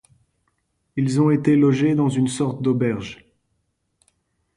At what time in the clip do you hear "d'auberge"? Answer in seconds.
2.63-3.23